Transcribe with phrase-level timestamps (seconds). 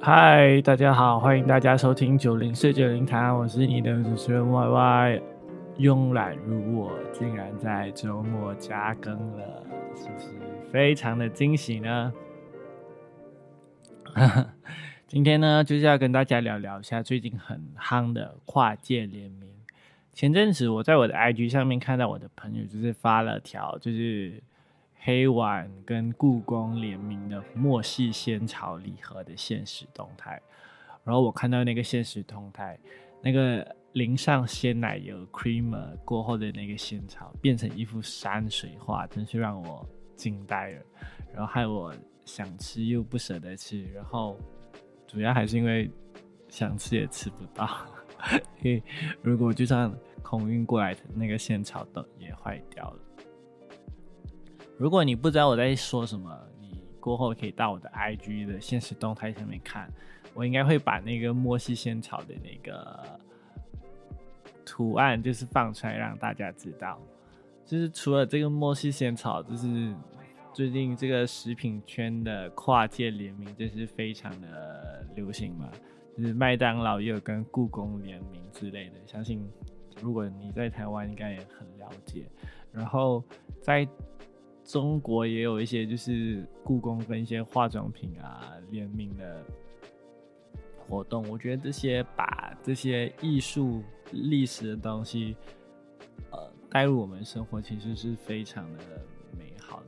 [0.00, 5.20] 嗨，大家好，欢迎大家收听九零四九零谈，我是你的主持人 Y Y。
[5.78, 9.64] 慵懒如我，竟然在周末加更了，
[9.96, 10.28] 是不是
[10.70, 12.12] 非常的惊喜呢？
[15.08, 19.48] 今天呢，就是要跟大家聊聊一下最近很夯的跨界联名。
[20.12, 24.40] 前阵子我在我的 IG 上面看到我的朋友就是发了条，就是
[25.00, 30.40] 黑碗跟故宫联名的墨系仙草礼盒的现实动态，
[31.04, 32.78] 然后我看到那个现实动态，
[33.22, 33.76] 那个。
[33.94, 40.82] 淋上鲜奶油 creamer 过后的那个仙草变成一幅山水画，真是让我惊呆了。
[41.32, 41.92] 然后害我
[42.24, 44.38] 想吃又不舍得吃，然后
[45.06, 45.90] 主要还是因为
[46.48, 47.66] 想吃也吃不到，
[48.62, 48.82] 因为
[49.22, 49.90] 如果就算
[50.22, 53.00] 空运过来的那个仙草都也坏掉了。
[54.78, 59.92] 如果你不知道我在说什么，你过后可以到我的 IG 的现实动态上面看，
[60.32, 63.18] 我应该会把那个莫西仙草的那个。
[64.70, 67.00] 图案就是放出来让大家知道，
[67.64, 69.94] 就是除了这个莫西仙草，就是
[70.52, 75.70] 最近这个食品圈的跨界联名，就是非常的流行嘛。
[76.16, 79.50] 就是麦当劳也有跟故宫联名之类的，相信
[80.02, 82.26] 如果你在台湾应该也很了解。
[82.70, 83.24] 然后
[83.62, 83.88] 在
[84.68, 89.44] 中国也有一些就是故宫跟一些化妆品啊联名的。
[90.90, 95.36] 活动，我觉得这些把这些艺术历史的东西，
[96.30, 98.82] 呃，带入我们生活，其实是非常的
[99.38, 99.86] 美好的。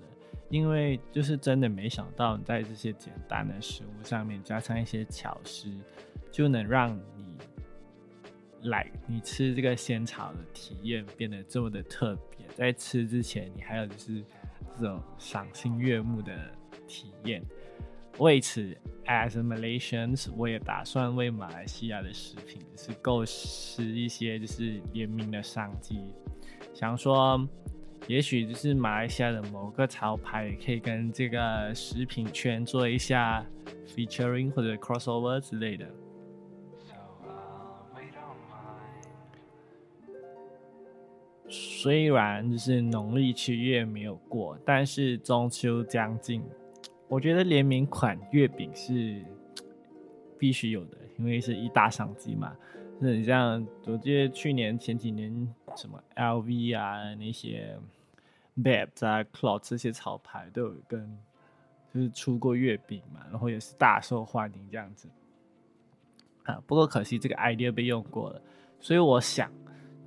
[0.50, 5.70] 因为就是真的没想到，在这些简单的食物上面加上一些巧思，
[6.31, 7.39] 就能让你
[8.65, 12.47] 来你吃这个仙草的体验变得这么的特别。
[12.55, 14.22] 在吃之前，你还有就是
[14.81, 16.33] 这种赏心悦目的
[16.89, 17.42] 体验。
[18.19, 26.12] 为此，as Malaysians，我也打算为马来西亚的食品是构思一些就是联名的商机，
[26.75, 27.49] 想说，
[28.06, 33.47] 也许就是马来西亚的某个潮牌也可以跟这个食品圈做一下
[33.87, 35.87] featuring 或者 crossover 之类的。
[41.83, 46.43] 虽然就是农历七月没有过，但是中秋将近。
[47.09, 49.25] 我觉得联名款月饼是
[50.39, 52.55] 必须有的，因为是一大商机嘛。
[53.01, 55.33] 是你像，我记得去年前几年
[55.75, 57.75] 什么 LV 啊那些
[58.62, 61.19] b a b 啊 Cloud 这些潮牌都有跟
[61.95, 65.09] 就是出过月饼嘛，然后也是大受欢迎这样子。
[66.43, 68.43] 啊，不过可惜这个 idea 被用过了，
[68.81, 69.51] 所以我想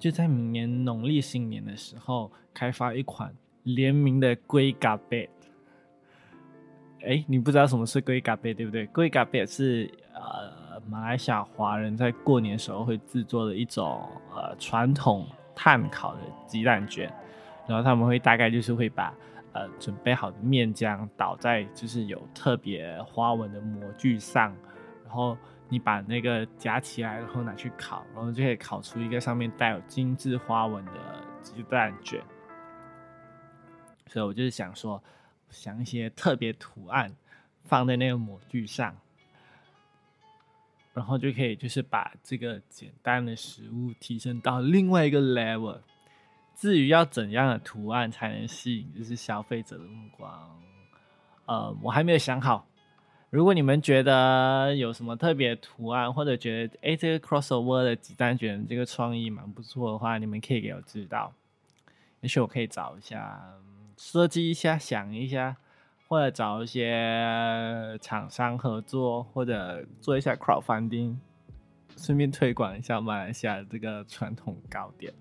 [0.04, 3.34] 就在明年农历新年的时候开发一款
[3.64, 5.30] 联名的龟嘎贝。
[7.06, 8.86] 哎，你不知道什么是龟嘎贝对不对？
[8.88, 14.06] 龟嘎贝是呃马来西亚华人在过年时候会制作的一种
[14.36, 15.26] 呃传统
[15.56, 17.10] 炭烤的鸡蛋卷，
[17.66, 19.16] 然后他们会大概就是会把
[19.54, 24.54] 呃准备好的面浆倒在就是有特别花纹的模具上，
[25.06, 25.38] 然后
[25.74, 30.92] 你把那个夹起来，然后拿去烤，然后就可以烤出一个上面带有精致花纹的
[31.42, 32.24] 鸡蛋卷。
[34.08, 35.04] 所以我就是想说。
[35.54, 37.16] 想一些特别图案
[37.64, 38.98] 放在那个模具上，
[40.96, 45.80] 然后就可以就是把这个简单的食物提升到另外一个 level。
[46.56, 50.60] 至于要怎样的图案才能吸引就是消费者的目光，
[51.46, 52.66] 呃，我还没有想好。
[53.34, 61.34] 如果你们觉得有什么特别图案，或者觉得哎这个 crossover 的鸡蛋卷这个创意蛮不错的话，你们可以给我知道，
[62.22, 63.42] 也许我可以找一下。
[63.98, 65.58] 设计一下，想一下，
[66.08, 71.16] 或者找一些厂商合作，或者做一下 crowdfunding，
[71.98, 75.12] 顺便推广一下马来西亚这个传统糕点。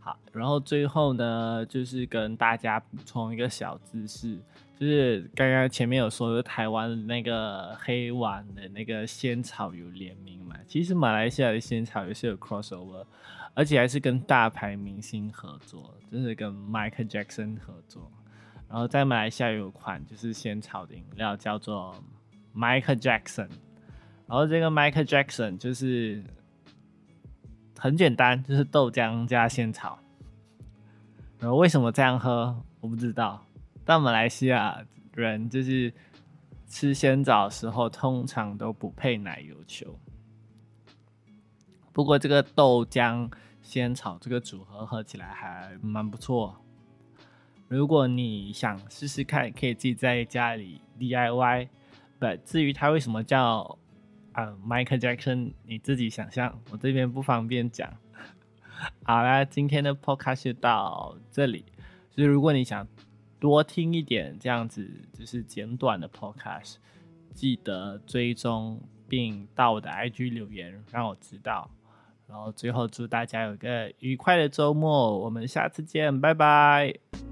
[0.00, 4.38] 好，然后最后呢，就是跟大家补充一个小知识，
[4.82, 13.06] 就是刚刚前面有说台湾那个黑碗的那个仙草有联名嘛，其实马来西亚的仙草也是有 crossover。
[13.54, 18.10] 而且还是跟大牌明星合作，就是跟 Michael Jackson 合作。
[18.66, 21.94] 然后在马来西亚有款就是仙草的饮料，叫做
[22.56, 23.50] Michael Jackson。
[24.26, 26.24] 然后这个 Michael Jackson 就是
[27.78, 29.98] 很简单，就是豆浆加仙草。
[31.38, 33.44] 然后为什么这样喝，我不知道。
[33.84, 34.84] 但马来西亚
[35.14, 35.92] 人就是
[36.66, 39.98] 吃仙枣时候，通常都不配奶油球。
[41.92, 43.30] 不过这个豆浆
[43.60, 46.56] 仙草这个组合喝起来还蛮不错。
[47.68, 51.68] 如果你想试试看，可以自己在家里 DIY
[52.18, 53.78] 不，至于它为什么叫
[54.32, 57.92] 啊 Michael Jackson，你自己想象，我这边不方便讲。
[59.04, 61.64] 好啦，今天的 podcast 就到这里。
[62.10, 62.86] 所以如果你想
[63.42, 66.76] 多听一点这样子就是简短的 podcast，
[67.34, 71.68] 记得追踪并到我的 IG 留言，让我知道。
[72.28, 77.31] 然后最后祝大家有个愉快的周末，我们下次见，拜拜。